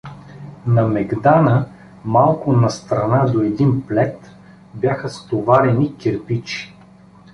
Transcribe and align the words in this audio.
На 0.67 0.83
мегдана, 0.87 1.67
малко 2.05 2.53
настрана 2.53 3.31
до 3.31 3.41
един 3.41 3.81
плет, 3.87 4.31
бяха 4.73 5.09
стоварени 5.09 5.97
кирпичи. 5.97 6.75